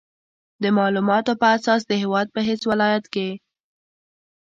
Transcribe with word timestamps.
د 0.63 0.63
مالوماتو 0.77 1.33
په 1.41 1.45
اساس 1.55 1.81
د 1.87 1.91
هېواد 2.01 2.27
په 2.35 2.41
هېڅ 2.47 2.61
ولایت 2.71 3.05
کې 3.13 3.29